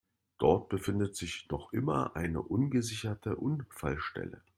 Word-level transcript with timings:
Dort 0.39 0.69
befindet 0.69 1.15
sich 1.15 1.47
noch 1.51 1.71
immer 1.73 2.15
eine 2.15 2.41
ungesicherte 2.41 3.35
Unfallstelle. 3.35 4.41